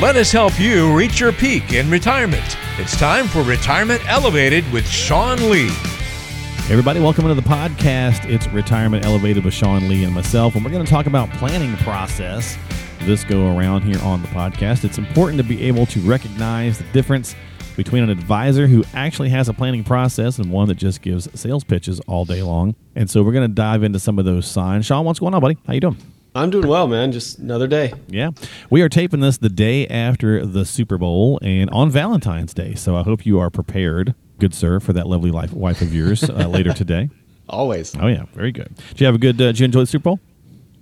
let 0.00 0.16
us 0.16 0.32
help 0.32 0.58
you 0.58 0.96
reach 0.96 1.20
your 1.20 1.30
peak 1.30 1.74
in 1.74 1.90
retirement. 1.90 2.56
It's 2.78 2.96
time 2.96 3.28
for 3.28 3.42
Retirement 3.42 4.00
Elevated 4.08 4.64
with 4.72 4.88
Sean 4.88 5.36
Lee. 5.50 5.68
Everybody, 6.70 7.00
welcome 7.00 7.26
into 7.26 7.34
the 7.34 7.46
podcast. 7.46 8.24
It's 8.24 8.48
Retirement 8.48 9.04
Elevated 9.04 9.44
with 9.44 9.52
Sean 9.52 9.90
Lee 9.90 10.04
and 10.04 10.14
myself, 10.14 10.54
and 10.54 10.64
we're 10.64 10.70
going 10.70 10.86
to 10.86 10.90
talk 10.90 11.04
about 11.04 11.28
planning 11.32 11.76
process 11.78 12.56
this 13.00 13.24
go 13.24 13.54
around 13.54 13.82
here 13.82 14.02
on 14.02 14.22
the 14.22 14.28
podcast. 14.28 14.84
It's 14.84 14.96
important 14.96 15.36
to 15.36 15.44
be 15.44 15.64
able 15.64 15.84
to 15.86 16.00
recognize 16.00 16.78
the 16.78 16.84
difference 16.94 17.34
between 17.76 18.02
an 18.02 18.08
advisor 18.08 18.66
who 18.66 18.82
actually 18.94 19.28
has 19.28 19.50
a 19.50 19.52
planning 19.52 19.84
process 19.84 20.38
and 20.38 20.50
one 20.50 20.68
that 20.68 20.76
just 20.76 21.02
gives 21.02 21.28
sales 21.38 21.62
pitches 21.62 22.00
all 22.00 22.24
day 22.24 22.42
long. 22.42 22.74
And 22.96 23.10
so 23.10 23.22
we're 23.22 23.32
going 23.32 23.48
to 23.48 23.54
dive 23.54 23.82
into 23.82 23.98
some 23.98 24.18
of 24.18 24.24
those 24.24 24.46
signs. 24.46 24.86
Sean, 24.86 25.04
what's 25.04 25.18
going 25.18 25.34
on, 25.34 25.42
buddy? 25.42 25.58
How 25.66 25.74
you 25.74 25.80
doing? 25.80 25.98
I'm 26.34 26.50
doing 26.50 26.68
well, 26.68 26.86
man. 26.86 27.12
Just 27.12 27.38
another 27.38 27.66
day. 27.66 27.92
Yeah. 28.08 28.30
We 28.70 28.82
are 28.82 28.88
taping 28.88 29.20
this 29.20 29.38
the 29.38 29.48
day 29.48 29.86
after 29.88 30.46
the 30.46 30.64
Super 30.64 30.96
Bowl 30.98 31.38
and 31.42 31.68
on 31.70 31.90
Valentine's 31.90 32.54
Day. 32.54 32.74
So 32.74 32.96
I 32.96 33.02
hope 33.02 33.26
you 33.26 33.38
are 33.40 33.50
prepared, 33.50 34.14
good 34.38 34.54
sir, 34.54 34.78
for 34.80 34.92
that 34.92 35.06
lovely 35.06 35.30
life, 35.30 35.52
wife 35.52 35.80
of 35.80 35.94
yours 35.94 36.22
uh, 36.22 36.46
later 36.48 36.72
today. 36.72 37.10
Always. 37.48 37.96
Oh, 37.96 38.06
yeah. 38.06 38.24
Very 38.32 38.52
good. 38.52 38.72
Did 38.90 39.00
you 39.00 39.06
have 39.06 39.14
a 39.16 39.18
good, 39.18 39.40
uh, 39.40 39.46
did 39.46 39.58
you 39.58 39.64
enjoy 39.64 39.80
the 39.80 39.86
Super 39.86 40.04
Bowl? 40.04 40.20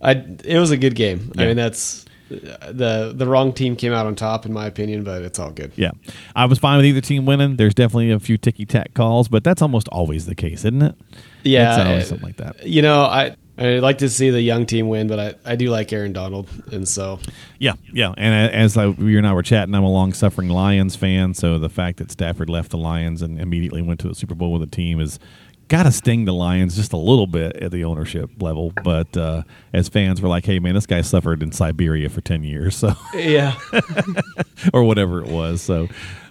I, 0.02 0.12
it 0.45 0.59
was 0.59 0.71
a 0.71 0.77
good 0.77 0.95
game. 0.95 1.33
Yeah. 1.34 1.43
I 1.43 1.47
mean, 1.47 1.57
that's 1.57 2.05
the 2.29 3.12
the 3.16 3.27
wrong 3.27 3.52
team 3.55 3.74
came 3.74 3.93
out 3.93 4.07
on 4.07 4.15
top, 4.15 4.45
in 4.45 4.52
my 4.52 4.66
opinion, 4.66 5.02
but 5.02 5.23
it's 5.23 5.38
all 5.38 5.51
good. 5.51 5.73
Yeah. 5.77 5.93
I 6.37 6.45
was 6.45 6.59
fine 6.59 6.77
with 6.77 6.85
either 6.87 7.01
team 7.01 7.24
winning. 7.24 7.57
There's 7.57 7.74
definitely 7.74 8.10
a 8.10 8.21
few 8.21 8.37
ticky 8.37 8.66
tack 8.66 8.93
calls, 8.95 9.29
but 9.29 9.45
that's 9.45 9.62
almost 9.62 9.88
always 9.88 10.27
the 10.27 10.35
case, 10.35 10.60
isn't 10.60 10.83
it? 10.83 10.95
Yeah, 11.43 11.71
It's 11.79 11.87
always 11.87 12.05
uh, 12.05 12.07
something 12.07 12.27
like 12.27 12.37
that. 12.37 12.66
You 12.66 12.83
know, 12.83 13.01
I 13.01 13.35
I 13.59 13.79
like 13.80 13.98
to 13.98 14.09
see 14.09 14.30
the 14.30 14.41
young 14.41 14.67
team 14.67 14.89
win, 14.89 15.09
but 15.09 15.19
I, 15.19 15.53
I 15.53 15.57
do 15.57 15.71
like 15.71 15.93
Aaron 15.93 16.12
Donald, 16.12 16.49
and 16.73 16.87
so 16.87 17.19
Yeah, 17.59 17.75
yeah. 17.93 18.15
And 18.16 18.55
as 18.55 18.77
I, 18.77 18.87
you 18.87 19.19
and 19.19 19.27
I 19.27 19.32
were 19.32 19.43
chatting, 19.43 19.74
I'm 19.74 19.82
a 19.82 19.91
long 19.91 20.13
suffering 20.13 20.49
Lions 20.49 20.95
fan. 20.95 21.35
So 21.35 21.59
the 21.59 21.69
fact 21.69 21.99
that 21.99 22.10
Stafford 22.10 22.49
left 22.49 22.71
the 22.71 22.79
Lions 22.79 23.21
and 23.21 23.41
immediately 23.41 23.82
went 23.82 24.01
to 24.01 24.09
the 24.09 24.15
Super 24.15 24.35
Bowl 24.35 24.52
with 24.52 24.60
the 24.60 24.77
team 24.77 25.01
is 25.01 25.19
got 25.69 25.82
to 25.82 25.93
sting 25.93 26.24
the 26.24 26.32
Lions 26.32 26.77
just 26.77 26.93
a 26.93 26.97
little 26.97 27.27
bit 27.27 27.57
at 27.57 27.71
the 27.71 27.85
ownership 27.85 28.30
level. 28.41 28.73
But 28.82 29.16
uh, 29.16 29.43
as 29.73 29.88
fans, 29.88 30.21
we're 30.21 30.29
like, 30.29 30.47
hey, 30.47 30.59
man, 30.59 30.75
this 30.75 30.87
guy 30.87 31.02
suffered 31.02 31.43
in 31.43 31.52
Siberia 31.52 32.09
for 32.09 32.21
10 32.21 32.43
years. 32.43 32.77
So. 32.77 32.95
yeah, 33.15 33.59
or 34.73 34.85
whatever 34.85 35.21
it 35.21 35.29
was. 35.29 35.63
So, 35.63 35.88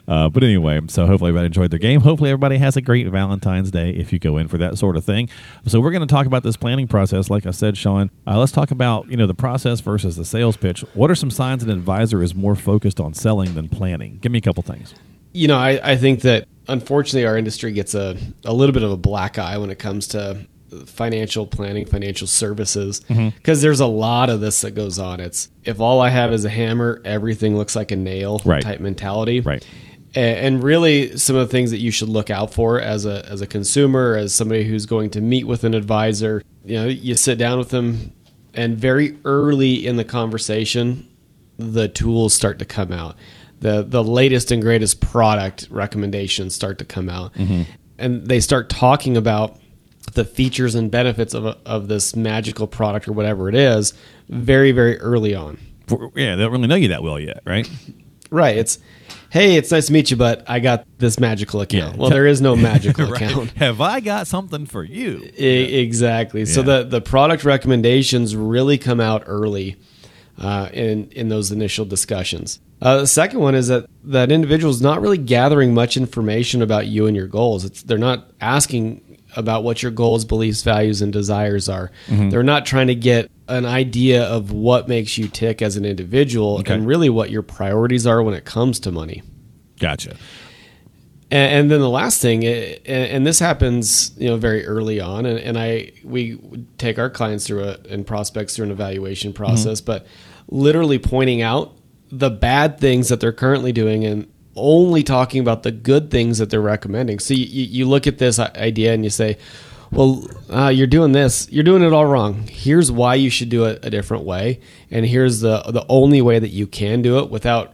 uh, 0.07 0.29
but 0.29 0.43
anyway, 0.43 0.79
so 0.87 1.05
hopefully 1.05 1.29
everybody 1.29 1.47
enjoyed 1.47 1.69
their 1.71 1.79
game. 1.79 2.01
Hopefully 2.01 2.29
everybody 2.29 2.57
has 2.57 2.77
a 2.77 2.81
great 2.81 3.07
Valentine's 3.07 3.71
Day 3.71 3.89
if 3.91 4.13
you 4.13 4.19
go 4.19 4.37
in 4.37 4.47
for 4.47 4.57
that 4.57 4.77
sort 4.77 4.95
of 4.95 5.03
thing. 5.03 5.29
So 5.65 5.79
we're 5.81 5.91
going 5.91 6.07
to 6.07 6.13
talk 6.13 6.25
about 6.25 6.43
this 6.43 6.55
planning 6.57 6.87
process. 6.87 7.29
Like 7.29 7.45
I 7.45 7.51
said, 7.51 7.77
Sean, 7.77 8.09
uh, 8.25 8.39
let's 8.39 8.51
talk 8.51 8.71
about 8.71 9.09
you 9.09 9.17
know 9.17 9.27
the 9.27 9.33
process 9.33 9.79
versus 9.81 10.15
the 10.15 10.25
sales 10.25 10.55
pitch. 10.57 10.81
What 10.93 11.11
are 11.11 11.15
some 11.15 11.29
signs 11.31 11.61
an 11.63 11.69
advisor 11.69 12.23
is 12.23 12.33
more 12.33 12.55
focused 12.55 12.99
on 12.99 13.13
selling 13.13 13.53
than 13.55 13.67
planning? 13.69 14.19
Give 14.21 14.31
me 14.31 14.37
a 14.37 14.41
couple 14.41 14.63
things. 14.63 14.93
you 15.33 15.47
know, 15.47 15.57
I, 15.57 15.91
I 15.91 15.95
think 15.97 16.21
that 16.21 16.47
unfortunately 16.69 17.25
our 17.25 17.37
industry 17.37 17.71
gets 17.71 17.93
a, 17.93 18.17
a 18.45 18.53
little 18.53 18.73
bit 18.73 18.83
of 18.83 18.91
a 18.91 18.97
black 18.97 19.37
eye 19.37 19.57
when 19.57 19.69
it 19.69 19.77
comes 19.79 20.07
to 20.09 20.45
financial 20.85 21.47
planning, 21.47 21.85
financial 21.85 22.27
services, 22.27 22.99
because 23.07 23.61
there's 23.61 23.79
a 23.79 23.85
lot 23.87 24.29
of 24.29 24.41
this 24.41 24.61
that 24.61 24.71
goes 24.71 24.99
on. 24.99 25.19
It's 25.19 25.49
if 25.63 25.79
all 25.79 26.01
I 26.01 26.09
have 26.09 26.33
is 26.33 26.43
a 26.45 26.49
hammer, 26.49 27.01
everything 27.05 27.55
looks 27.57 27.75
like 27.75 27.91
a 27.91 27.95
nail 27.95 28.41
Right. 28.45 28.61
type 28.63 28.79
mentality. 28.79 29.39
Right. 29.41 29.65
And 30.17 30.63
really, 30.63 31.15
some 31.15 31.35
of 31.35 31.47
the 31.47 31.51
things 31.51 31.69
that 31.69 31.77
you 31.77 31.91
should 31.91 32.09
look 32.09 32.31
out 32.31 32.51
for 32.51 32.81
as 32.81 33.05
a 33.05 33.23
as 33.29 33.41
a 33.41 33.45
consumer, 33.45 34.15
as 34.15 34.33
somebody 34.33 34.63
who's 34.63 34.87
going 34.87 35.11
to 35.11 35.21
meet 35.21 35.45
with 35.45 35.63
an 35.63 35.75
advisor, 35.75 36.41
you 36.65 36.75
know, 36.75 36.87
you 36.87 37.13
sit 37.13 37.37
down 37.37 37.59
with 37.59 37.69
them, 37.69 38.13
and 38.55 38.75
very 38.75 39.15
early 39.25 39.85
in 39.85 39.95
the 39.97 40.03
conversation, 40.03 41.07
the 41.57 41.87
tools 41.87 42.33
start 42.33 42.57
to 42.57 42.65
come 42.65 42.91
out. 42.91 43.15
the 43.59 43.83
The 43.83 44.03
latest 44.03 44.49
and 44.49 44.59
greatest 44.59 45.01
product 45.01 45.67
recommendations 45.69 46.55
start 46.55 46.79
to 46.79 46.85
come 46.85 47.09
out, 47.09 47.35
mm-hmm. 47.35 47.63
and 47.99 48.25
they 48.25 48.39
start 48.39 48.69
talking 48.69 49.17
about 49.17 49.59
the 50.13 50.25
features 50.25 50.73
and 50.73 50.89
benefits 50.89 51.35
of 51.35 51.45
a, 51.45 51.57
of 51.63 51.89
this 51.89 52.15
magical 52.15 52.65
product 52.65 53.07
or 53.07 53.11
whatever 53.11 53.49
it 53.49 53.55
is, 53.55 53.93
very 54.29 54.71
very 54.71 54.99
early 54.99 55.35
on. 55.35 55.59
Yeah, 56.15 56.35
they 56.35 56.41
don't 56.41 56.53
really 56.53 56.65
know 56.65 56.73
you 56.73 56.87
that 56.87 57.03
well 57.03 57.19
yet, 57.19 57.43
right? 57.45 57.69
Right. 58.29 58.57
It's 58.57 58.79
hey, 59.29 59.55
it's 59.55 59.71
nice 59.71 59.87
to 59.87 59.93
meet 59.93 60.09
you, 60.11 60.17
but 60.17 60.43
I 60.49 60.59
got 60.59 60.85
this 60.97 61.19
magical 61.19 61.61
account. 61.61 61.95
Yeah. 61.95 61.99
Well, 62.01 62.09
there 62.09 62.27
is 62.27 62.41
no 62.41 62.55
magical 62.69 63.07
Right. 63.11 63.21
account. 63.21 63.51
Have 63.51 63.81
I 63.81 63.99
got 63.99 64.27
something 64.27 64.65
for 64.65 64.83
you? 64.83 65.29
E- 65.37 65.79
exactly. 65.81 66.45
So 66.45 66.61
the 66.61 66.83
the 66.83 67.01
product 67.01 67.43
recommendations 67.43 68.35
really 68.35 68.77
come 68.77 68.99
out 68.99 69.23
early 69.25 69.77
uh, 70.39 70.69
in 70.73 71.09
in 71.11 71.29
those 71.29 71.51
initial 71.51 71.85
discussions. 71.85 72.59
Uh, 72.79 72.97
the 72.99 73.07
second 73.07 73.39
one 73.39 73.55
is 73.55 73.69
that 73.69 73.87
that 74.03 74.31
individual 74.31 74.69
is 74.71 74.81
not 74.81 75.01
really 75.01 75.17
gathering 75.17 75.73
much 75.73 75.97
information 75.97 76.61
about 76.61 76.85
you 76.85 77.07
and 77.07 77.15
your 77.15 77.25
goals. 77.27 77.65
It's 77.65 77.81
they're 77.83 77.97
not 77.97 78.29
asking 78.39 79.01
about 79.37 79.63
what 79.63 79.81
your 79.83 79.91
goals, 79.91 80.25
beliefs, 80.25 80.63
values, 80.63 81.01
and 81.01 81.13
desires 81.13 81.69
are. 81.69 81.91
Mm-hmm. 82.07 82.29
They're 82.29 82.43
not 82.43 82.65
trying 82.65 82.87
to 82.87 82.95
get 82.95 83.29
an 83.47 83.65
idea 83.65 84.23
of 84.23 84.51
what 84.51 84.87
makes 84.87 85.17
you 85.17 85.27
tick 85.27 85.61
as 85.61 85.77
an 85.77 85.85
individual 85.85 86.57
Okay. 86.59 86.73
and 86.73 86.85
really 86.85 87.09
what 87.09 87.29
your 87.29 87.43
priorities 87.43 88.05
are 88.05 88.21
when 88.21 88.33
it 88.33 88.43
comes 88.43 88.79
to 88.81 88.91
money. 88.91 89.21
Gotcha. 89.79 90.17
And, 91.29 91.53
and 91.53 91.71
then 91.71 91.79
the 91.81 91.89
last 91.89 92.21
thing, 92.21 92.45
and, 92.45 92.79
and 92.85 93.27
this 93.27 93.39
happens, 93.39 94.11
you 94.17 94.27
know, 94.27 94.37
very 94.37 94.65
early 94.65 94.99
on, 94.99 95.25
and, 95.25 95.37
and 95.39 95.57
I 95.57 95.91
we 96.03 96.39
take 96.77 96.97
our 96.97 97.09
clients 97.09 97.45
through 97.45 97.63
a 97.63 97.77
and 97.89 98.05
prospects 98.07 98.55
through 98.55 98.65
an 98.65 98.71
evaluation 98.71 99.33
process, 99.33 99.81
but 99.81 100.07
literally 100.49 100.99
pointing 100.99 101.41
out 101.41 101.73
the 102.09 102.29
bad 102.29 102.79
things 102.79 103.09
that 103.09 103.19
they're 103.19 103.33
currently 103.33 103.71
doing 103.73 104.05
and 104.05 104.27
only 104.57 105.03
talking 105.03 105.39
about 105.41 105.63
the 105.63 105.71
good 105.71 106.11
things 106.11 106.39
that 106.39 106.49
they're 106.49 106.61
recommending. 106.61 107.19
So 107.19 107.33
you, 107.33 107.45
you 107.45 107.85
look 107.85 108.07
at 108.07 108.17
this 108.17 108.39
idea 108.39 108.93
and 108.93 109.03
you 109.03 109.09
say, 109.09 109.37
well, 109.91 110.27
uh, 110.49 110.67
you're 110.67 110.87
doing 110.87 111.13
this, 111.13 111.47
you're 111.49 111.63
doing 111.63 111.83
it 111.83 111.93
all 111.93 112.05
wrong. 112.05 112.47
Here's 112.47 112.91
why 112.91 113.15
you 113.15 113.29
should 113.29 113.49
do 113.49 113.65
it 113.65 113.85
a 113.85 113.89
different 113.89 114.25
way, 114.25 114.59
and 114.91 115.05
here's 115.05 115.39
the 115.39 115.61
the 115.61 115.85
only 115.87 116.21
way 116.21 116.39
that 116.39 116.49
you 116.49 116.67
can 116.67 117.01
do 117.01 117.19
it 117.19 117.29
without 117.29 117.73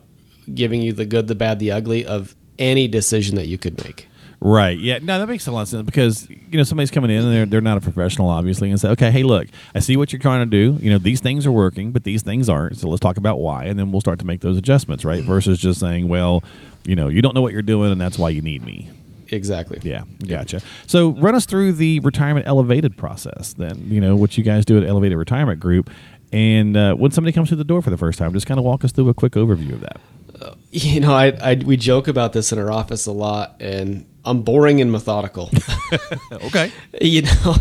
giving 0.54 0.82
you 0.82 0.94
the 0.94 1.06
good, 1.06 1.28
the 1.28 1.36
bad, 1.36 1.58
the 1.60 1.72
ugly 1.72 2.06
of 2.06 2.36
any 2.60 2.88
decision 2.88 3.36
that 3.38 3.48
you 3.48 3.58
could 3.58 3.84
make. 3.84 4.08
Right. 4.46 4.78
Yeah. 4.78 5.00
No, 5.02 5.20
that 5.20 5.30
makes 5.30 5.48
a 5.48 5.54
lot 5.54 5.62
of 5.62 5.68
sense 5.70 5.86
because 5.86 6.30
you 6.30 6.58
know 6.58 6.64
somebody's 6.64 6.92
coming 6.92 7.10
in 7.10 7.24
and 7.24 7.34
they're 7.34 7.46
they're 7.46 7.62
not 7.62 7.78
a 7.78 7.82
professional, 7.82 8.28
obviously, 8.28 8.70
and 8.70 8.80
say, 8.80 8.90
okay, 8.90 9.10
hey, 9.10 9.24
look, 9.24 9.48
I 9.74 9.80
see 9.80 9.96
what 9.96 10.12
you're 10.12 10.20
trying 10.20 10.42
to 10.42 10.52
do. 10.52 10.78
You 10.84 10.92
know, 10.92 10.98
these 10.98 11.22
things 11.22 11.46
are 11.46 11.52
working, 11.52 11.94
but 11.94 12.04
these 12.04 12.24
things 12.24 12.50
aren't. 12.50 12.78
So 12.78 12.90
let's 12.90 13.00
talk 13.00 13.16
about 13.16 13.40
why, 13.40 13.64
and 13.64 13.80
then 13.80 13.94
we'll 13.94 14.02
start 14.02 14.20
to 14.20 14.26
make 14.26 14.42
those 14.42 14.58
adjustments, 14.58 15.06
right? 15.06 15.24
Versus 15.24 15.60
just 15.60 15.80
saying, 15.80 16.10
well, 16.10 16.44
you 16.84 16.94
know, 16.94 17.08
you 17.08 17.22
don't 17.22 17.34
know 17.34 17.42
what 17.42 17.54
you're 17.54 17.62
doing, 17.62 17.90
and 17.90 18.02
that's 18.02 18.20
why 18.20 18.32
you 18.32 18.42
need 18.42 18.66
me. 18.66 18.90
Exactly. 19.30 19.80
Yeah, 19.82 20.04
gotcha. 20.28 20.60
So 20.88 21.12
run 21.12 21.36
us 21.36 21.46
through 21.46 21.74
the 21.74 22.02
retirement 22.02 22.46
elevated 22.46 22.98
process, 22.98 23.54
then. 23.54 23.88
You 23.90 24.02
know 24.02 24.18
what 24.18 24.38
you 24.38 24.44
guys 24.44 24.66
do 24.66 24.78
at 24.78 24.84
Elevated 24.84 25.18
Retirement 25.18 25.62
Group, 25.62 25.90
and 26.34 26.76
uh, 26.76 26.96
when 26.96 27.12
somebody 27.12 27.32
comes 27.32 27.48
through 27.48 27.60
the 27.60 27.64
door 27.64 27.82
for 27.82 27.92
the 27.92 27.98
first 27.98 28.20
time, 28.20 28.34
just 28.34 28.46
kind 28.46 28.58
of 28.58 28.66
walk 28.66 28.84
us 28.84 28.92
through 28.92 29.08
a 29.08 29.14
quick 29.14 29.34
overview 29.34 29.72
of 29.72 29.80
that. 29.80 30.02
You 30.72 31.00
know, 31.00 31.14
I, 31.14 31.28
I 31.28 31.62
we 31.64 31.78
joke 31.78 32.08
about 32.08 32.34
this 32.34 32.52
in 32.52 32.58
our 32.58 32.72
office 32.72 33.06
a 33.06 33.12
lot, 33.12 33.56
and 33.62 34.06
I'm 34.26 34.42
boring 34.42 34.82
and 34.82 34.92
methodical. 34.92 35.50
Okay. 36.32 36.72
you 37.02 37.22
know, 37.24 37.56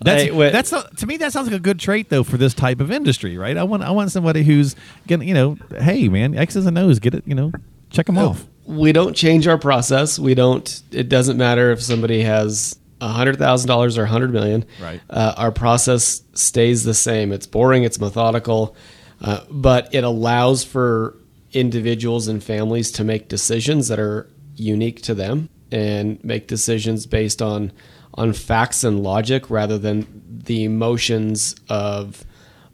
That's 0.00 0.30
I- 0.30 0.50
that's 0.50 0.72
not, 0.72 0.96
to 0.98 1.06
me 1.06 1.16
that 1.18 1.32
sounds 1.32 1.48
like 1.48 1.56
a 1.56 1.60
good 1.62 1.78
trait 1.78 2.08
though 2.08 2.22
for 2.22 2.36
this 2.36 2.54
type 2.54 2.80
of 2.80 2.90
industry, 2.90 3.36
right? 3.36 3.56
I 3.56 3.62
want 3.64 3.82
I 3.82 3.90
want 3.90 4.10
somebody 4.12 4.42
who's 4.42 4.74
gonna 5.08 5.24
you 5.24 5.34
know, 5.34 5.56
hey 5.78 6.08
man, 6.08 6.34
X's 6.36 6.66
and 6.66 6.78
O's, 6.78 6.98
get 6.98 7.14
it, 7.14 7.24
you 7.26 7.34
know, 7.34 7.52
check 7.90 8.06
them 8.06 8.18
off. 8.18 8.46
we 8.66 8.92
don't 8.92 9.14
change 9.14 9.46
our 9.46 9.58
process. 9.58 10.18
We 10.18 10.34
don't. 10.34 10.82
It 10.92 11.08
doesn't 11.08 11.36
matter 11.36 11.70
if 11.72 11.82
somebody 11.82 12.22
has 12.22 12.78
a 13.00 13.08
hundred 13.08 13.38
thousand 13.38 13.68
dollars 13.68 13.98
or 13.98 14.04
a 14.04 14.08
hundred 14.08 14.32
million. 14.32 14.64
Right. 14.80 15.00
Uh, 15.10 15.34
our 15.36 15.50
process 15.52 16.22
stays 16.34 16.84
the 16.84 16.94
same. 16.94 17.32
It's 17.32 17.46
boring. 17.46 17.82
It's 17.84 17.98
methodical, 18.00 18.74
uh, 19.20 19.40
but 19.50 19.92
it 19.94 20.04
allows 20.04 20.62
for 20.64 21.16
individuals 21.52 22.28
and 22.28 22.42
families 22.42 22.90
to 22.92 23.04
make 23.04 23.28
decisions 23.28 23.88
that 23.88 23.98
are 23.98 24.28
unique 24.56 25.02
to 25.02 25.14
them 25.14 25.48
and 25.72 26.22
make 26.22 26.46
decisions 26.46 27.06
based 27.06 27.42
on 27.42 27.72
on 28.14 28.32
facts 28.32 28.84
and 28.84 29.02
logic 29.02 29.50
rather 29.50 29.78
than 29.78 30.06
the 30.44 30.64
emotions 30.64 31.56
of 31.68 32.24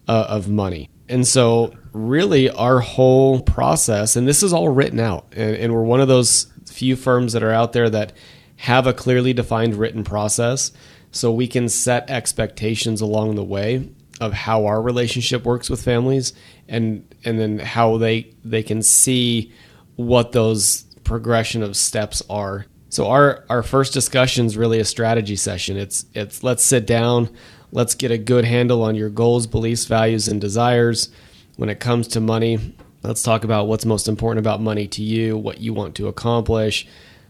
uh, 0.09 0.27
of 0.29 0.49
money. 0.49 0.91
And 1.09 1.27
so, 1.27 1.73
really, 1.93 2.51
our 2.51 2.81
whole 2.81 3.41
process, 3.41 4.17
and 4.17 4.29
this 4.29 4.43
is 4.43 4.53
all 4.53 4.69
written 4.69 5.01
out, 5.01 5.27
and, 5.33 5.57
and 5.57 5.73
we're 5.73 5.83
one 5.83 6.01
of 6.01 6.09
those 6.09 6.49
few 6.67 6.97
firms 6.97 7.33
that 7.33 7.43
are 7.43 7.53
out 7.53 7.73
there 7.73 7.89
that 7.89 8.13
have 8.57 8.87
a 8.87 8.93
clearly 8.93 9.33
defined 9.33 9.75
written 9.77 10.05
process, 10.05 10.73
so 11.11 11.33
we 11.33 11.47
can 11.47 11.69
set 11.69 12.11
expectations 12.11 13.01
along 13.01 13.37
the 13.37 13.45
way 13.45 13.89
of 14.21 14.33
how 14.33 14.67
our 14.67 14.83
relationship 14.83 15.45
works 15.45 15.71
with 15.71 15.83
families, 15.83 16.33
and 16.69 17.15
and 17.25 17.39
then 17.39 17.59
how 17.59 17.97
they 17.97 18.35
they 18.45 18.63
can 18.63 18.83
see 18.83 19.53
what 19.97 20.33
those 20.33 20.83
progression 21.05 21.63
of 21.63 21.77
steps 21.77 22.23
are. 22.29 22.67
So 22.89 23.09
our 23.09 23.45
our 23.49 23.63
first 23.63 23.93
discussion 23.93 24.47
is 24.47 24.57
really 24.57 24.81
a 24.81 24.85
strategy 24.85 25.37
session. 25.37 25.77
It's 25.77 26.07
it's 26.15 26.43
let's 26.43 26.65
sit 26.65 26.87
down, 26.87 27.29
let's 27.73 27.95
get 27.95 28.11
a 28.11 28.19
good 28.19 28.45
handle 28.45 28.83
on 28.83 28.95
your 28.95 29.11
goals, 29.11 29.47
beliefs, 29.47 29.85
values, 29.85 30.29
and 30.29 30.41
desires. 30.41 31.11
When 31.57 31.69
it 31.69 31.81
comes 31.81 32.07
to 32.09 32.21
money, 32.21 32.75
Let's 33.03 33.23
talk 33.23 33.45
about 33.45 33.69
what's 33.69 33.85
most 33.85 34.09
important 34.09 34.45
about 34.45 34.61
money 34.61 34.89
to 34.89 35.03
you, 35.03 35.37
what 35.37 35.61
you 35.61 35.73
want 35.73 35.95
to 35.97 36.09
accomplish, 36.09 36.87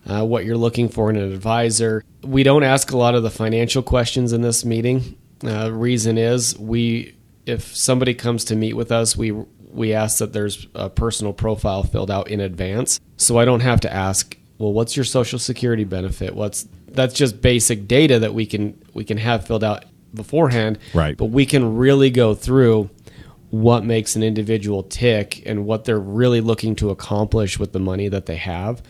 uh, 0.06 0.24
what 0.24 0.44
you're 0.44 0.56
looking 0.56 0.88
for 0.88 1.10
in 1.10 1.16
an 1.16 1.32
advisor. 1.32 2.02
We 2.22 2.42
don't 2.42 2.62
ask 2.62 2.90
a 2.90 2.96
lot 2.96 3.14
of 3.14 3.22
the 3.22 3.30
financial 3.30 3.82
questions 3.82 4.32
in 4.32 4.40
this 4.40 4.64
meeting. 4.64 5.18
Uh, 5.44 5.70
reason 5.70 6.16
is 6.16 6.58
we, 6.58 7.14
if 7.44 7.76
somebody 7.76 8.14
comes 8.14 8.44
to 8.46 8.56
meet 8.56 8.74
with 8.74 8.90
us, 8.90 9.16
we 9.16 9.32
we 9.70 9.92
ask 9.92 10.18
that 10.18 10.32
there's 10.32 10.66
a 10.74 10.88
personal 10.88 11.34
profile 11.34 11.82
filled 11.82 12.10
out 12.10 12.28
in 12.28 12.40
advance, 12.40 12.98
so 13.18 13.38
I 13.38 13.44
don't 13.44 13.60
have 13.60 13.80
to 13.82 13.92
ask, 13.92 14.36
well, 14.58 14.72
what's 14.72 14.96
your 14.96 15.04
social 15.04 15.38
security 15.38 15.84
benefit? 15.84 16.34
What's 16.34 16.66
that's 16.88 17.14
just 17.14 17.40
basic 17.40 17.86
data 17.86 18.18
that 18.18 18.34
we 18.34 18.46
can 18.46 18.80
we 18.94 19.04
can 19.04 19.18
have 19.18 19.46
filled 19.46 19.64
out 19.64 19.84
beforehand. 20.14 20.78
Right. 20.94 21.16
But 21.16 21.26
we 21.26 21.46
can 21.46 21.76
really 21.76 22.10
go 22.10 22.34
through 22.34 22.90
what 23.50 23.84
makes 23.84 24.16
an 24.16 24.22
individual 24.22 24.82
tick 24.82 25.42
and 25.46 25.64
what 25.64 25.84
they're 25.84 25.98
really 25.98 26.40
looking 26.40 26.74
to 26.76 26.90
accomplish 26.90 27.58
with 27.58 27.72
the 27.72 27.78
money 27.78 28.08
that 28.08 28.26
they 28.26 28.36
have. 28.36 28.82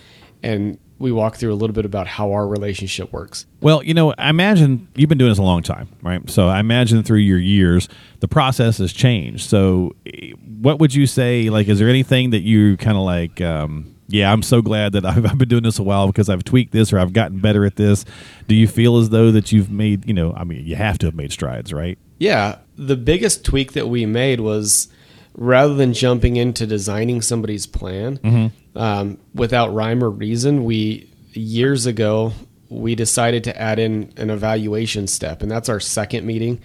And 0.43 0.79
we 0.99 1.13
walk 1.13 1.37
through 1.37 1.53
a 1.53 1.55
little 1.55 1.75
bit 1.75 1.85
about 1.85 2.09
how 2.09 2.33
our 2.33 2.47
relationship 2.47 3.13
works. 3.13 3.47
Well, 3.61 3.85
you 3.85 3.95
know, 3.95 4.15
I 4.19 4.31
imagine 4.31 4.89
you've 4.97 5.09
been 5.09 5.19
doing 5.19 5.31
this 5.31 5.39
a 5.39 5.45
long 5.45 5.63
time, 5.63 5.89
right? 6.03 6.29
So 6.29 6.49
I 6.49 6.59
imagine 6.59 7.05
through 7.05 7.19
your 7.19 7.39
years, 7.39 7.89
the 8.19 8.27
process 8.27 8.79
has 8.79 8.93
changed. 8.93 9.49
So, 9.49 9.95
eh, 10.07 10.33
what 10.61 10.81
would 10.81 10.93
you 10.93 11.07
say? 11.07 11.51
Like, 11.51 11.69
is 11.69 11.79
there 11.79 11.89
anything 11.89 12.31
that 12.31 12.41
you 12.41 12.77
kind 12.77 12.97
of 12.97 13.05
like? 13.05 13.41
Um, 13.41 13.95
yeah, 14.09 14.33
I'm 14.33 14.43
so 14.43 14.61
glad 14.63 14.93
that 14.93 15.05
I've, 15.07 15.25
I've 15.25 15.39
been 15.39 15.49
doing 15.49 15.63
this 15.63 15.79
a 15.79 15.83
while 15.83 16.07
because 16.09 16.29
I've 16.29 16.45
tweaked 16.45 16.73
this 16.73 16.93
or 16.93 16.99
I've 16.99 17.13
gotten 17.13 17.39
better 17.39 17.65
at 17.65 17.77
this. 17.77 18.05
Do 18.49 18.55
you 18.55 18.67
feel 18.67 18.97
as 18.97 19.11
though 19.11 19.31
that 19.31 19.53
you've 19.53 19.71
made, 19.71 20.07
you 20.07 20.15
know, 20.15 20.33
I 20.37 20.45
mean, 20.45 20.65
you 20.67 20.77
have 20.77 20.99
to 20.99 21.07
have 21.07 21.15
made 21.15 21.33
strides, 21.33 21.73
right? 21.73 21.99
Yeah, 22.19 22.59
the 22.77 22.97
biggest 22.97 23.45
tweak 23.45 23.73
that 23.73 23.89
we 23.89 24.07
made 24.07 24.41
was 24.41 24.89
rather 25.35 25.75
than 25.75 25.93
jumping 25.93 26.37
into 26.37 26.67
designing 26.67 27.23
somebody's 27.23 27.67
plan 27.67 28.51
um, 28.75 29.19
without 29.35 29.73
rhyme 29.73 30.03
or 30.03 30.11
reason, 30.11 30.65
we 30.65 31.09
years 31.35 31.87
ago 31.87 32.33
we 32.69 32.95
decided 32.95 33.45
to 33.45 33.61
add 33.61 33.79
in 33.79 34.13
an 34.17 34.31
evaluation 34.31 35.07
step, 35.07 35.43
and 35.43 35.51
that's 35.51 35.69
our 35.69 35.81
second 35.81 36.27
meeting. 36.27 36.61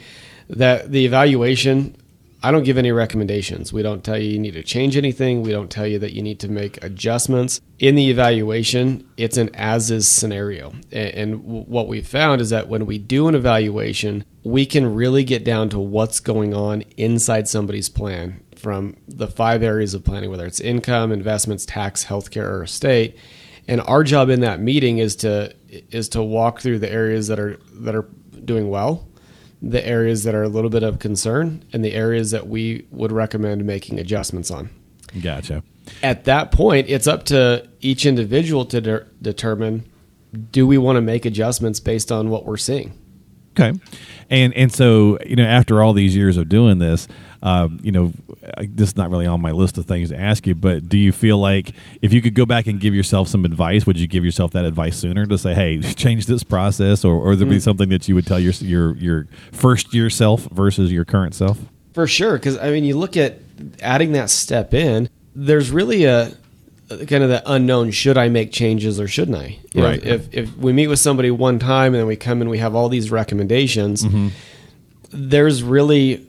That 0.49 0.91
the 0.91 1.05
evaluation, 1.05 1.95
I 2.43 2.51
don't 2.51 2.63
give 2.65 2.77
any 2.77 2.91
recommendations. 2.91 3.71
We 3.71 3.83
don't 3.83 4.03
tell 4.03 4.17
you 4.17 4.29
you 4.29 4.39
need 4.39 4.55
to 4.55 4.63
change 4.63 4.97
anything. 4.97 5.43
We 5.43 5.51
don't 5.51 5.71
tell 5.71 5.87
you 5.87 5.97
that 5.99 6.11
you 6.11 6.21
need 6.21 6.41
to 6.41 6.49
make 6.49 6.83
adjustments. 6.83 7.61
In 7.79 7.95
the 7.95 8.09
evaluation, 8.09 9.07
it's 9.15 9.37
an 9.37 9.49
as 9.53 9.89
is 9.89 10.09
scenario. 10.09 10.73
And 10.91 11.43
what 11.45 11.87
we 11.87 12.01
found 12.01 12.41
is 12.41 12.49
that 12.49 12.67
when 12.67 12.85
we 12.85 12.97
do 12.97 13.29
an 13.29 13.35
evaluation, 13.35 14.25
we 14.43 14.65
can 14.65 14.93
really 14.93 15.23
get 15.23 15.45
down 15.45 15.69
to 15.69 15.79
what's 15.79 16.19
going 16.19 16.53
on 16.53 16.81
inside 16.97 17.47
somebody's 17.47 17.87
plan 17.87 18.43
from 18.57 18.97
the 19.07 19.27
five 19.27 19.63
areas 19.63 19.93
of 19.93 20.03
planning, 20.03 20.29
whether 20.29 20.45
it's 20.45 20.59
income, 20.59 21.13
investments, 21.13 21.65
tax, 21.65 22.03
healthcare, 22.05 22.49
or 22.49 22.63
estate. 22.63 23.17
And 23.69 23.79
our 23.81 24.03
job 24.03 24.29
in 24.29 24.41
that 24.41 24.59
meeting 24.59 24.97
is 24.97 25.15
to 25.17 25.55
is 25.69 26.09
to 26.09 26.21
walk 26.21 26.59
through 26.59 26.79
the 26.79 26.91
areas 26.91 27.27
that 27.27 27.39
are 27.39 27.57
that 27.75 27.95
are 27.95 28.09
doing 28.43 28.69
well, 28.69 29.07
the 29.63 29.85
areas 29.87 30.25
that 30.25 30.35
are 30.35 30.43
a 30.43 30.49
little 30.49 30.69
bit 30.69 30.83
of 30.83 30.99
concern, 30.99 31.63
and 31.71 31.83
the 31.83 31.93
areas 31.93 32.31
that 32.31 32.47
we 32.47 32.85
would 32.91 33.11
recommend 33.11 33.65
making 33.65 33.97
adjustments 33.97 34.51
on. 34.51 34.69
Gotcha. 35.21 35.63
At 36.01 36.25
that 36.25 36.51
point, 36.51 36.89
it's 36.89 37.07
up 37.07 37.23
to 37.25 37.67
each 37.79 38.05
individual 38.05 38.65
to 38.65 38.81
de- 38.81 39.05
determine 39.21 39.85
do 40.51 40.67
we 40.67 40.77
want 40.77 40.97
to 40.97 41.01
make 41.01 41.25
adjustments 41.25 41.79
based 41.79 42.11
on 42.11 42.29
what 42.29 42.45
we're 42.45 42.57
seeing. 42.57 42.97
Okay, 43.51 43.79
and 44.29 44.53
and 44.55 44.73
so 44.73 45.19
you 45.25 45.35
know, 45.35 45.45
after 45.45 45.81
all 45.81 45.93
these 45.93 46.15
years 46.15 46.37
of 46.37 46.49
doing 46.49 46.79
this, 46.79 47.07
um, 47.43 47.79
you 47.83 47.91
know, 47.91 48.13
this 48.57 48.89
is 48.89 48.97
not 48.97 49.09
really 49.11 49.27
on 49.27 49.41
my 49.41 49.51
list 49.51 49.77
of 49.77 49.85
things 49.85 50.09
to 50.09 50.19
ask 50.19 50.47
you, 50.47 50.55
but 50.55 50.87
do 50.87 50.97
you 50.97 51.11
feel 51.11 51.37
like 51.37 51.73
if 52.01 52.13
you 52.13 52.21
could 52.21 52.35
go 52.35 52.45
back 52.45 52.67
and 52.67 52.79
give 52.79 52.95
yourself 52.95 53.27
some 53.27 53.43
advice, 53.43 53.85
would 53.85 53.99
you 53.99 54.07
give 54.07 54.23
yourself 54.23 54.51
that 54.53 54.63
advice 54.63 54.95
sooner 54.97 55.25
to 55.25 55.37
say, 55.37 55.53
hey, 55.53 55.81
change 55.95 56.25
this 56.25 56.41
process, 56.41 57.03
or 57.03 57.15
or 57.15 57.35
there 57.35 57.45
be 57.47 57.59
something 57.59 57.89
that 57.89 58.07
you 58.07 58.15
would 58.15 58.25
tell 58.25 58.39
your 58.39 58.53
your 58.53 58.95
your 58.95 59.27
first 59.51 59.93
year 59.93 60.09
self 60.09 60.43
versus 60.51 60.89
your 60.91 61.03
current 61.03 61.35
self? 61.35 61.59
For 61.93 62.07
sure, 62.07 62.37
because 62.37 62.57
I 62.57 62.71
mean, 62.71 62.85
you 62.85 62.97
look 62.97 63.17
at 63.17 63.39
adding 63.81 64.13
that 64.13 64.29
step 64.29 64.73
in. 64.73 65.09
There's 65.35 65.69
really 65.69 66.05
a, 66.05 66.31
kind 66.89 67.23
of 67.23 67.29
the 67.29 67.43
unknown: 67.45 67.91
should 67.91 68.17
I 68.17 68.29
make 68.29 68.53
changes 68.53 68.99
or 69.01 69.07
shouldn't 69.09 69.37
I? 69.37 69.59
You 69.73 69.81
know, 69.81 69.87
Right. 69.89 70.03
if 70.05 70.33
if 70.33 70.55
we 70.57 70.71
meet 70.71 70.87
with 70.87 70.99
somebody 70.99 71.29
one 71.29 71.59
time 71.59 71.93
and 71.93 71.99
then 71.99 72.07
we 72.07 72.15
come 72.15 72.39
and 72.39 72.49
we 72.49 72.59
have 72.59 72.73
all 72.73 72.87
these 72.87 73.11
recommendations, 73.11 74.05
there's 75.11 75.61
really 75.61 76.25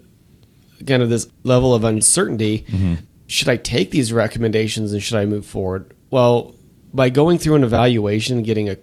kind 0.87 1.03
of 1.03 1.11
this 1.11 1.29
level 1.43 1.75
of 1.75 1.85
uncertainty. 1.85 2.65
Mm-hmm. 2.69 2.95
Should 3.27 3.49
I 3.49 3.57
take 3.57 3.91
these 3.91 4.13
recommendations 4.13 4.93
and 4.93 5.03
should 5.03 5.17
I 5.17 5.25
move 5.25 5.47
forward? 5.47 5.95
Well, 6.11 6.55
by 6.93 7.11
going 7.11 7.39
through 7.39 7.57
an 7.57 7.65
evaluation, 7.65 8.43
getting 8.43 8.69
a 8.69 8.77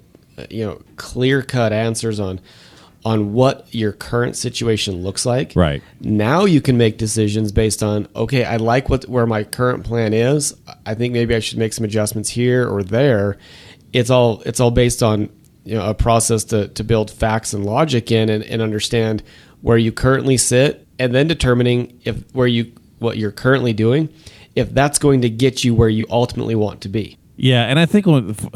you 0.50 0.65
know 0.65 0.81
clear 0.95 1.42
cut 1.42 1.74
answers 1.74 2.19
on 2.19 2.39
on 3.03 3.33
what 3.33 3.74
your 3.74 3.92
current 3.92 4.36
situation 4.36 5.01
looks 5.01 5.25
like. 5.25 5.53
Right. 5.56 5.81
Now 6.01 6.45
you 6.45 6.62
can 6.62 6.77
make 6.77 6.98
decisions 6.98 7.51
based 7.51 7.81
on 7.81 8.07
okay, 8.15 8.44
I 8.44 8.57
like 8.57 8.89
what 8.89 9.06
where 9.06 9.25
my 9.25 9.44
current 9.44 9.83
plan 9.83 10.13
is. 10.13 10.56
I 10.86 10.94
think 10.94 11.13
maybe 11.13 11.36
I 11.36 11.39
should 11.39 11.57
make 11.57 11.74
some 11.74 11.86
adjustments 11.86 12.30
here 12.30 12.68
or 12.68 12.83
there. 12.83 13.38
It's 13.94 14.09
all 14.09 14.42
it's 14.45 14.59
all 14.59 14.71
based 14.71 15.01
on 15.01 15.30
you 15.63 15.75
know 15.75 15.89
a 15.89 15.94
process 15.94 16.44
to 16.45 16.68
to 16.69 16.83
build 16.83 17.12
facts 17.12 17.53
and 17.53 17.65
logic 17.65 18.12
in 18.12 18.30
and, 18.30 18.44
and 18.44 18.62
understand 18.62 19.24
where 19.62 19.78
you 19.78 19.92
currently 19.92 20.38
sit 20.38 20.88
and 21.00 21.13
then 21.13 21.28
determining 21.28 22.00
if 22.04 22.24
where 22.34 22.48
you 22.48 22.72
what 23.00 23.18
you're 23.18 23.31
currently 23.31 23.74
doing 23.74 24.10
if 24.56 24.69
that's 24.74 25.00
going 25.00 25.22
to 25.22 25.30
get 25.30 25.63
you 25.63 25.74
where 25.74 25.90
you 25.90 26.06
ultimately 26.10 26.56
want 26.56 26.81
to 26.81 26.90
be. 26.90 27.18
Yeah, 27.38 27.63
and 27.63 27.80
I 27.80 27.88
think 27.88 28.06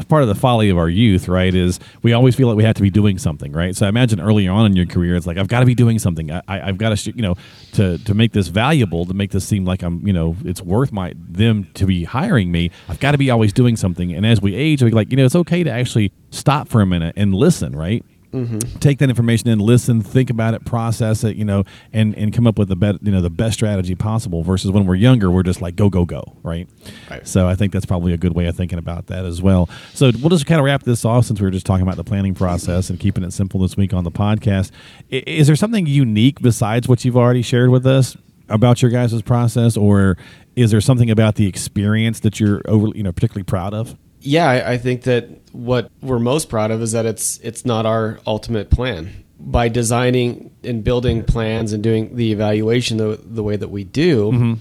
part 0.08 0.22
of 0.22 0.28
the 0.28 0.36
folly 0.36 0.70
of 0.70 0.78
our 0.78 0.88
youth, 0.88 1.26
right, 1.26 1.52
is 1.52 1.80
we 2.02 2.12
always 2.12 2.36
feel 2.36 2.46
like 2.46 2.56
we 2.56 2.62
have 2.62 2.76
to 2.76 2.82
be 2.82 2.90
doing 2.90 3.18
something, 3.18 3.50
right? 3.50 3.74
So 3.74 3.84
I 3.84 3.88
imagine 3.88 4.20
earlier 4.20 4.52
on 4.52 4.66
in 4.66 4.76
your 4.76 4.86
career, 4.86 5.16
it's 5.16 5.26
like 5.26 5.38
I've 5.38 5.48
got 5.48 5.60
to 5.60 5.66
be 5.66 5.74
doing 5.74 5.98
something. 5.98 6.30
I, 6.30 6.42
I've 6.46 6.78
got 6.78 6.96
to, 6.96 7.10
you 7.10 7.22
know, 7.22 7.34
to 7.72 7.98
to 7.98 8.14
make 8.14 8.32
this 8.32 8.46
valuable, 8.46 9.04
to 9.06 9.12
make 9.12 9.32
this 9.32 9.44
seem 9.44 9.64
like 9.64 9.82
I'm, 9.82 10.06
you 10.06 10.12
know, 10.12 10.36
it's 10.44 10.62
worth 10.62 10.92
my 10.92 11.14
them 11.16 11.68
to 11.74 11.84
be 11.84 12.04
hiring 12.04 12.52
me. 12.52 12.70
I've 12.88 13.00
got 13.00 13.10
to 13.10 13.18
be 13.18 13.28
always 13.28 13.52
doing 13.52 13.76
something. 13.76 14.12
And 14.12 14.24
as 14.24 14.40
we 14.40 14.54
age, 14.54 14.84
we 14.84 14.92
like, 14.92 15.10
you 15.10 15.16
know, 15.16 15.24
it's 15.24 15.34
okay 15.34 15.64
to 15.64 15.70
actually 15.70 16.12
stop 16.30 16.68
for 16.68 16.80
a 16.80 16.86
minute 16.86 17.14
and 17.16 17.34
listen, 17.34 17.74
right? 17.74 18.04
Mm-hmm. 18.36 18.78
take 18.80 18.98
that 18.98 19.08
information 19.08 19.48
in, 19.48 19.58
listen, 19.58 20.02
think 20.02 20.28
about 20.28 20.54
it, 20.54 20.64
process 20.64 21.24
it, 21.24 21.36
you 21.36 21.44
know, 21.44 21.64
and 21.92 22.14
and 22.16 22.32
come 22.32 22.46
up 22.46 22.58
with 22.58 22.68
the 22.68 22.76
best, 22.76 22.98
you 23.02 23.10
know, 23.10 23.20
the 23.20 23.30
best 23.30 23.54
strategy 23.54 23.94
possible. 23.94 24.42
Versus 24.42 24.70
when 24.70 24.86
we're 24.86 24.94
younger, 24.94 25.30
we're 25.30 25.42
just 25.42 25.62
like 25.62 25.76
go 25.76 25.88
go 25.88 26.04
go, 26.04 26.36
right? 26.42 26.68
Right. 27.10 27.26
So 27.26 27.48
I 27.48 27.54
think 27.54 27.72
that's 27.72 27.86
probably 27.86 28.12
a 28.12 28.18
good 28.18 28.34
way 28.34 28.46
of 28.46 28.56
thinking 28.56 28.78
about 28.78 29.06
that 29.06 29.24
as 29.24 29.40
well. 29.40 29.68
So 29.94 30.10
we'll 30.20 30.30
just 30.30 30.46
kind 30.46 30.60
of 30.60 30.64
wrap 30.64 30.82
this 30.82 31.04
off 31.04 31.24
since 31.26 31.40
we 31.40 31.44
were 31.44 31.50
just 31.50 31.66
talking 31.66 31.82
about 31.82 31.96
the 31.96 32.04
planning 32.04 32.34
process 32.34 32.90
and 32.90 33.00
keeping 33.00 33.24
it 33.24 33.32
simple 33.32 33.60
this 33.60 33.76
week 33.76 33.94
on 33.94 34.04
the 34.04 34.10
podcast. 34.10 34.70
Is 35.08 35.46
there 35.46 35.56
something 35.56 35.86
unique 35.86 36.40
besides 36.40 36.88
what 36.88 37.04
you've 37.04 37.16
already 37.16 37.42
shared 37.42 37.70
with 37.70 37.86
us? 37.86 38.16
About 38.48 38.80
your 38.80 38.92
guys' 38.92 39.22
process, 39.22 39.76
or 39.76 40.16
is 40.54 40.70
there 40.70 40.80
something 40.80 41.10
about 41.10 41.34
the 41.34 41.48
experience 41.48 42.20
that 42.20 42.38
you're 42.38 42.62
over, 42.66 42.88
you 42.94 43.02
know, 43.02 43.10
particularly 43.10 43.42
proud 43.42 43.74
of? 43.74 43.96
Yeah, 44.20 44.48
I, 44.48 44.72
I 44.72 44.78
think 44.78 45.02
that 45.02 45.28
what 45.52 45.90
we're 46.00 46.18
most 46.18 46.48
proud 46.48 46.70
of 46.70 46.82
is 46.82 46.92
that 46.92 47.06
it's 47.06 47.38
it's 47.38 47.64
not 47.64 47.86
our 47.86 48.20
ultimate 48.26 48.70
plan. 48.70 49.24
By 49.38 49.68
designing 49.68 50.50
and 50.64 50.82
building 50.82 51.22
plans 51.22 51.72
and 51.72 51.82
doing 51.82 52.16
the 52.16 52.32
evaluation 52.32 52.96
the, 52.96 53.20
the 53.22 53.42
way 53.42 53.56
that 53.56 53.68
we 53.68 53.84
do, 53.84 54.32
mm-hmm. 54.32 54.54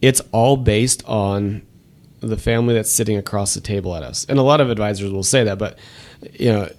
it's 0.00 0.22
all 0.32 0.56
based 0.56 1.04
on 1.06 1.62
the 2.20 2.38
family 2.38 2.74
that's 2.74 2.90
sitting 2.90 3.16
across 3.18 3.54
the 3.54 3.60
table 3.60 3.94
at 3.94 4.02
us. 4.02 4.24
And 4.28 4.38
a 4.38 4.42
lot 4.42 4.60
of 4.60 4.70
advisors 4.70 5.12
will 5.12 5.22
say 5.22 5.44
that, 5.44 5.58
but 5.58 5.78
you 6.32 6.50
know, 6.50 6.70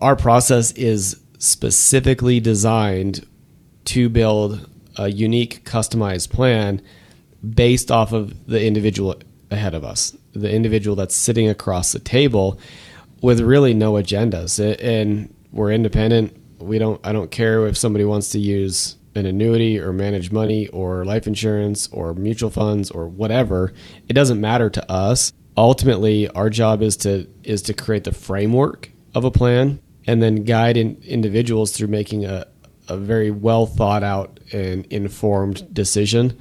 our 0.00 0.14
process 0.16 0.70
is 0.72 1.20
specifically 1.38 2.40
designed 2.40 3.26
to 3.86 4.08
build 4.08 4.68
a 4.96 5.08
unique 5.08 5.64
customized 5.64 6.30
plan 6.30 6.80
based 7.46 7.90
off 7.90 8.12
of 8.12 8.46
the 8.46 8.64
individual 8.64 9.16
ahead 9.50 9.74
of 9.74 9.84
us, 9.84 10.16
the 10.34 10.52
individual 10.52 10.96
that's 10.96 11.14
sitting 11.14 11.48
across 11.48 11.92
the 11.92 11.98
table 11.98 12.58
with 13.22 13.40
really 13.40 13.74
no 13.74 13.94
agendas. 13.94 14.58
And 14.82 15.34
we're 15.52 15.72
independent. 15.72 16.36
We 16.58 16.78
don't 16.78 17.00
I 17.04 17.12
don't 17.12 17.30
care 17.30 17.66
if 17.66 17.76
somebody 17.76 18.04
wants 18.04 18.30
to 18.30 18.38
use 18.38 18.96
an 19.14 19.26
annuity 19.26 19.78
or 19.78 19.92
manage 19.92 20.32
money 20.32 20.68
or 20.68 21.04
life 21.04 21.26
insurance 21.26 21.88
or 21.88 22.14
mutual 22.14 22.50
funds 22.50 22.90
or 22.90 23.08
whatever. 23.08 23.72
It 24.08 24.14
doesn't 24.14 24.40
matter 24.40 24.70
to 24.70 24.90
us. 24.90 25.32
Ultimately, 25.56 26.28
our 26.30 26.50
job 26.50 26.82
is 26.82 26.96
to 26.98 27.28
is 27.44 27.62
to 27.62 27.74
create 27.74 28.04
the 28.04 28.12
framework 28.12 28.90
of 29.14 29.24
a 29.24 29.30
plan 29.30 29.80
and 30.06 30.22
then 30.22 30.44
guide 30.44 30.76
in, 30.76 31.00
individuals 31.04 31.72
through 31.72 31.88
making 31.88 32.24
a, 32.24 32.46
a 32.88 32.96
very 32.96 33.30
well 33.30 33.66
thought 33.66 34.02
out 34.02 34.40
and 34.52 34.84
informed 34.86 35.72
decision 35.72 36.38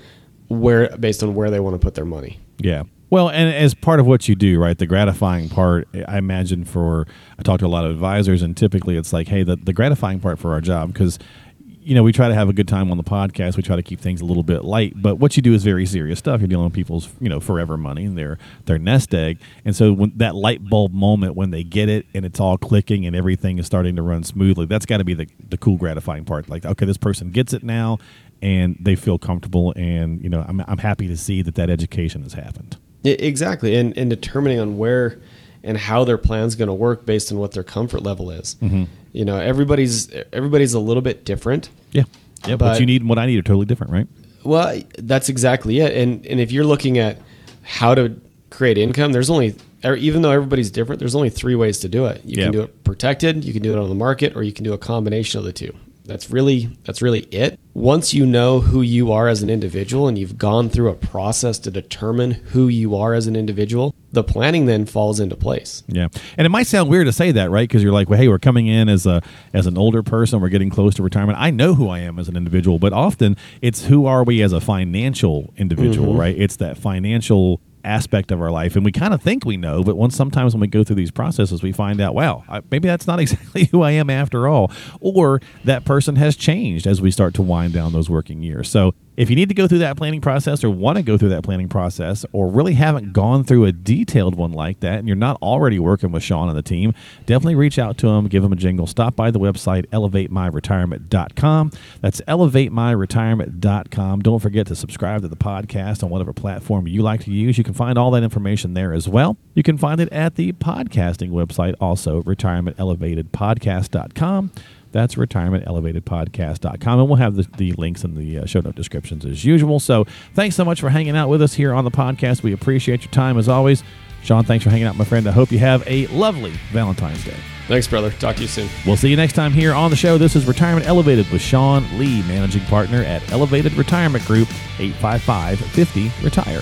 where 0.47 0.95
based 0.97 1.23
on 1.23 1.35
where 1.35 1.51
they 1.51 1.59
want 1.59 1.75
to 1.75 1.79
put 1.79 1.95
their 1.95 2.05
money. 2.05 2.39
Yeah. 2.57 2.83
Well, 3.13 3.29
and 3.29 3.53
as 3.53 3.75
part 3.75 3.99
of 3.99 4.07
what 4.07 4.27
you 4.27 4.33
do, 4.33 4.59
right, 4.59 4.75
the 4.75 4.87
gratifying 4.87 5.47
part, 5.47 5.87
I 6.07 6.17
imagine 6.17 6.65
for, 6.65 7.05
I 7.37 7.43
talk 7.43 7.59
to 7.59 7.65
a 7.67 7.67
lot 7.67 7.85
of 7.85 7.91
advisors, 7.91 8.41
and 8.41 8.57
typically 8.57 8.97
it's 8.97 9.13
like, 9.13 9.27
hey, 9.27 9.43
the, 9.43 9.55
the 9.55 9.71
gratifying 9.71 10.19
part 10.19 10.39
for 10.39 10.51
our 10.51 10.61
job, 10.61 10.91
because 10.91 11.19
you 11.59 11.93
know, 11.93 12.01
we 12.01 12.11
try 12.11 12.27
to 12.27 12.33
have 12.33 12.49
a 12.49 12.53
good 12.53 12.67
time 12.67 12.89
on 12.89 12.97
the 12.97 13.03
podcast. 13.03 13.55
We 13.55 13.61
try 13.61 13.75
to 13.75 13.83
keep 13.83 14.01
things 14.01 14.21
a 14.21 14.25
little 14.25 14.41
bit 14.41 14.65
light, 14.65 14.93
but 14.95 15.17
what 15.17 15.37
you 15.37 15.43
do 15.43 15.53
is 15.53 15.63
very 15.63 15.85
serious 15.85 16.17
stuff. 16.17 16.41
You're 16.41 16.47
dealing 16.47 16.63
with 16.65 16.73
people's, 16.73 17.07
you 17.19 17.29
know, 17.29 17.39
forever 17.39 17.77
money 17.77 18.05
and 18.05 18.17
their 18.17 18.39
their 18.65 18.79
nest 18.79 19.13
egg. 19.13 19.39
And 19.63 19.75
so 19.75 19.93
when 19.93 20.13
that 20.15 20.33
light 20.33 20.67
bulb 20.67 20.91
moment 20.91 21.35
when 21.35 21.51
they 21.51 21.61
get 21.63 21.89
it 21.89 22.07
and 22.15 22.25
it's 22.25 22.39
all 22.39 22.57
clicking 22.57 23.05
and 23.05 23.15
everything 23.15 23.59
is 23.59 23.67
starting 23.67 23.95
to 23.97 24.01
run 24.01 24.23
smoothly, 24.23 24.65
that's 24.65 24.87
got 24.87 24.97
to 24.97 25.03
be 25.03 25.13
the 25.13 25.27
the 25.49 25.57
cool 25.57 25.77
gratifying 25.77 26.25
part. 26.25 26.49
Like, 26.49 26.65
okay, 26.65 26.85
this 26.85 26.97
person 26.97 27.29
gets 27.29 27.53
it 27.53 27.63
now 27.63 27.99
and 28.41 28.75
they 28.79 28.95
feel 28.95 29.19
comfortable 29.19 29.71
and, 29.75 30.23
you 30.23 30.29
know, 30.29 30.43
I'm 30.47 30.61
I'm 30.67 30.79
happy 30.79 31.07
to 31.09 31.17
see 31.17 31.43
that 31.43 31.55
that 31.55 31.69
education 31.69 32.23
has 32.23 32.33
happened. 32.33 32.77
Exactly. 33.03 33.75
And 33.75 33.97
and 33.97 34.09
determining 34.09 34.59
on 34.59 34.77
where 34.77 35.19
and 35.63 35.77
how 35.77 36.03
their 36.03 36.17
plan's 36.17 36.55
going 36.55 36.67
to 36.67 36.73
work 36.73 37.05
based 37.05 37.31
on 37.31 37.37
what 37.37 37.51
their 37.53 37.63
comfort 37.63 38.01
level 38.03 38.31
is. 38.31 38.55
Mm-hmm. 38.61 38.83
You 39.13 39.25
know, 39.25 39.37
everybody's 39.37 40.09
everybody's 40.31 40.73
a 40.73 40.79
little 40.79 41.01
bit 41.01 41.25
different. 41.25 41.69
Yeah. 41.91 42.03
Yeah, 42.47 42.57
But- 42.57 42.71
what 42.71 42.79
you 42.79 42.85
need 42.85 43.01
and 43.01 43.09
what 43.09 43.19
I 43.19 43.25
need 43.25 43.37
are 43.39 43.41
totally 43.43 43.65
different, 43.65 43.93
right? 43.93 44.07
Well, 44.43 44.81
that's 44.97 45.29
exactly 45.29 45.79
it. 45.79 45.93
And 45.95 46.25
and 46.25 46.39
if 46.39 46.51
you're 46.51 46.65
looking 46.65 46.97
at 46.97 47.17
how 47.61 47.95
to 47.95 48.19
create 48.49 48.77
income, 48.77 49.13
there's 49.13 49.29
only 49.29 49.55
even 49.85 50.21
though 50.21 50.31
everybody's 50.31 50.71
different, 50.71 50.99
there's 50.99 51.15
only 51.15 51.29
three 51.29 51.55
ways 51.55 51.79
to 51.79 51.89
do 51.89 52.05
it. 52.05 52.21
You 52.25 52.35
Yeah. 52.37 52.43
can 52.45 52.51
do 52.53 52.61
it 52.63 52.83
protected, 52.83 53.43
you 53.43 53.53
can 53.53 53.61
do 53.61 53.71
it 53.71 53.77
on 53.77 53.87
the 53.89 53.95
market, 53.95 54.35
or 54.35 54.43
you 54.43 54.51
can 54.53 54.63
do 54.63 54.73
a 54.73 54.77
combination 54.77 55.39
of 55.39 55.45
the 55.45 55.53
two. 55.53 55.73
That's 56.05 56.29
really 56.29 56.77
that's 56.83 57.01
really 57.01 57.21
it. 57.31 57.59
Once 57.73 58.13
you 58.13 58.25
know 58.25 58.59
who 58.59 58.81
you 58.81 59.11
are 59.11 59.27
as 59.27 59.41
an 59.41 59.49
individual 59.49 60.07
and 60.07 60.17
you've 60.17 60.37
gone 60.37 60.69
through 60.69 60.89
a 60.89 60.95
process 60.95 61.57
to 61.59 61.71
determine 61.71 62.31
who 62.31 62.67
you 62.67 62.95
are 62.95 63.13
as 63.13 63.25
an 63.25 63.35
individual, 63.35 63.95
the 64.11 64.23
planning 64.23 64.65
then 64.65 64.85
falls 64.85 65.19
into 65.19 65.35
place. 65.35 65.81
Yeah, 65.87 66.07
and 66.37 66.45
it 66.45 66.49
might 66.49 66.67
sound 66.67 66.89
weird 66.89 67.07
to 67.07 67.13
say 67.13 67.31
that, 67.31 67.49
right? 67.49 67.67
Because 67.67 67.81
you're 67.81 67.93
like, 67.93 68.09
well, 68.09 68.19
hey, 68.19 68.27
we're 68.27 68.37
coming 68.39 68.67
in 68.67 68.89
as 68.89 69.05
a 69.05 69.21
as 69.53 69.65
an 69.65 69.77
older 69.77 70.03
person, 70.03 70.41
we're 70.41 70.49
getting 70.49 70.69
close 70.69 70.93
to 70.95 71.03
retirement. 71.03 71.39
I 71.39 71.51
know 71.51 71.73
who 71.73 71.89
I 71.89 71.99
am 71.99 72.19
as 72.19 72.27
an 72.27 72.35
individual, 72.35 72.79
but 72.79 72.91
often 72.91 73.37
it's 73.61 73.85
who 73.85 74.05
are 74.05 74.23
we 74.23 74.41
as 74.41 74.51
a 74.51 74.59
financial 74.59 75.53
individual, 75.57 76.09
mm-hmm. 76.09 76.19
right? 76.19 76.37
It's 76.37 76.57
that 76.57 76.77
financial 76.77 77.61
aspect 77.83 78.31
of 78.31 78.41
our 78.41 78.51
life, 78.51 78.75
and 78.75 78.85
we 78.85 78.91
kind 78.91 79.13
of 79.13 79.21
think 79.21 79.45
we 79.45 79.57
know, 79.57 79.83
but 79.83 79.95
once 79.95 80.15
sometimes 80.15 80.53
when 80.53 80.61
we 80.61 80.67
go 80.67 80.83
through 80.83 80.95
these 80.95 81.11
processes, 81.11 81.61
we 81.61 81.71
find 81.71 81.99
out, 82.01 82.15
wow, 82.15 82.43
I, 82.47 82.61
maybe 82.71 82.87
that's 82.87 83.07
not 83.07 83.19
exactly 83.21 83.65
who 83.65 83.81
I 83.81 83.91
am 83.91 84.09
after 84.09 84.47
all, 84.47 84.71
or 84.99 85.41
that 85.63 85.85
person 85.85 86.15
has 86.15 86.35
changed 86.35 86.87
as 86.87 87.01
we 87.01 87.11
start 87.11 87.33
to 87.35 87.41
wind 87.41 87.73
down 87.73 87.93
those 87.93 88.09
working 88.09 88.43
years. 88.43 88.69
So 88.69 88.93
if 89.15 89.29
you 89.29 89.35
need 89.35 89.49
to 89.49 89.55
go 89.55 89.67
through 89.67 89.79
that 89.79 89.97
planning 89.97 90.21
process 90.21 90.63
or 90.63 90.69
want 90.69 90.97
to 90.97 91.03
go 91.03 91.17
through 91.17 91.29
that 91.29 91.43
planning 91.43 91.69
process 91.69 92.25
or 92.31 92.47
really 92.47 92.73
haven't 92.73 93.13
gone 93.13 93.43
through 93.43 93.65
a 93.65 93.71
detailed 93.71 94.35
one 94.35 94.51
like 94.51 94.79
that 94.79 94.99
and 94.99 95.07
you're 95.07 95.15
not 95.15 95.37
already 95.41 95.79
working 95.79 96.11
with 96.11 96.23
Sean 96.23 96.49
and 96.49 96.57
the 96.57 96.63
team, 96.63 96.93
definitely 97.25 97.55
reach 97.55 97.77
out 97.77 97.97
to 97.99 98.07
him, 98.07 98.27
give 98.27 98.43
him 98.43 98.51
a 98.51 98.55
jingle. 98.55 98.87
Stop 98.87 99.15
by 99.15 99.31
the 99.31 99.39
website 99.39 99.85
elevatemyretirement.com. 99.87 101.71
That's 102.01 102.21
elevatemyretirement.com. 102.21 104.21
Don't 104.21 104.39
forget 104.39 104.67
to 104.67 104.75
subscribe 104.75 105.21
to 105.21 105.27
the 105.27 105.35
podcast 105.35 106.03
on 106.03 106.09
whatever 106.09 106.33
platform 106.33 106.87
you 106.87 107.01
like 107.01 107.23
to 107.25 107.31
use. 107.31 107.57
You 107.57 107.63
can 107.63 107.73
find 107.73 107.97
all 107.97 108.11
that 108.11 108.23
information 108.23 108.73
there 108.73 108.93
as 108.93 109.07
well. 109.07 109.37
You 109.53 109.63
can 109.63 109.77
find 109.77 110.01
it 110.01 110.11
at 110.11 110.35
the 110.35 110.51
podcasting 110.53 111.31
website 111.31 111.75
also, 111.79 112.21
retirementelevatedpodcast.com. 112.23 114.51
That's 114.93 115.15
retirementelevatedpodcast.com. 115.15 116.99
And 116.99 117.09
we'll 117.09 117.17
have 117.17 117.35
the, 117.35 117.47
the 117.57 117.73
links 117.73 118.05
in 118.05 118.15
the 118.15 118.39
uh, 118.39 118.45
show 118.45 118.61
note 118.61 118.75
descriptions 118.75 119.25
as 119.25 119.43
usual. 119.43 119.79
So 119.81 120.05
thanks 120.33 120.55
so 120.55 120.63
much 120.63 120.79
for 120.79 120.89
hanging 120.89 121.17
out 121.17 121.27
with 121.27 121.41
us 121.41 121.53
here 121.53 121.73
on 121.73 121.83
the 121.83 121.91
podcast. 121.91 122.43
We 122.43 122.53
appreciate 122.53 123.03
your 123.03 123.11
time 123.11 123.37
as 123.37 123.49
always. 123.49 123.83
Sean, 124.23 124.45
thanks 124.45 124.63
for 124.63 124.69
hanging 124.69 124.87
out, 124.87 124.95
my 124.95 125.03
friend. 125.03 125.27
I 125.27 125.31
hope 125.31 125.51
you 125.51 125.59
have 125.59 125.83
a 125.85 126.07
lovely 126.07 126.51
Valentine's 126.71 127.25
Day. 127.25 127.35
Thanks, 127.67 127.87
brother. 127.87 128.11
Talk 128.11 128.37
to 128.37 128.43
you 128.43 128.47
soon. 128.47 128.69
We'll 128.85 128.97
see 128.97 129.09
you 129.09 129.17
next 129.17 129.33
time 129.33 129.51
here 129.51 129.73
on 129.73 129.89
the 129.89 129.97
show. 129.97 130.17
This 130.17 130.35
is 130.35 130.45
Retirement 130.45 130.87
Elevated 130.87 131.29
with 131.29 131.41
Sean 131.41 131.85
Lee, 131.97 132.21
managing 132.23 132.63
partner 132.65 133.03
at 133.03 133.29
Elevated 133.31 133.73
Retirement 133.73 134.23
Group, 134.25 134.49
855 134.79 135.59
50 135.59 136.11
Retire. 136.23 136.61